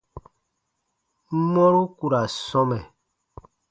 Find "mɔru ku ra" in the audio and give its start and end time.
1.51-2.21